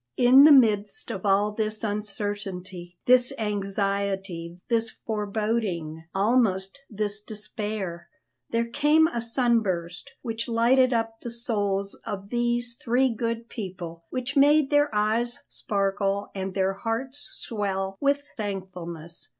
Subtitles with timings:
[0.17, 8.09] In the midst of all this uncertainty, this anxiety, this foreboding, almost this despair,
[8.49, 14.35] there came a sunburst which lighted up the souls of these three good people, which
[14.35, 19.29] made their eyes sparkle and their hearts swell with thankfulness.